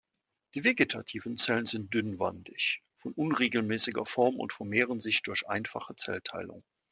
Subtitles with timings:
[0.55, 6.63] Die vegetativen Zellen sind dünnwandig, von unregelmäßiger Form und vermehren sich durch einfache Zellteilung.